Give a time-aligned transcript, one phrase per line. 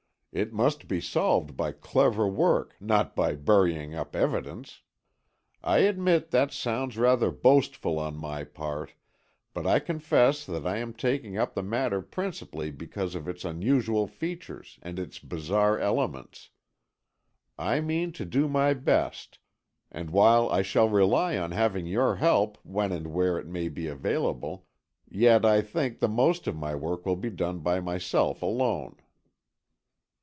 [0.33, 4.79] "It must be solved by clever work, not by buying up evidence.
[5.61, 8.93] I admit that sounds rather boastful on my part,
[9.53, 14.07] but I confess that I am taking up the matter principally because of its unusual
[14.07, 16.49] features and its bizarre elements.
[17.57, 19.37] I mean to do my best,
[19.91, 23.87] and while I shall rely on having your help when and where it may be
[23.87, 24.65] available,
[25.09, 28.95] yet I think the most of my work will be done by myself alone."